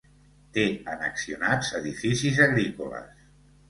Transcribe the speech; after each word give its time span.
Té 0.57 0.63
annexionats 0.95 1.71
edificis 1.83 2.45
agrícoles. 2.51 3.27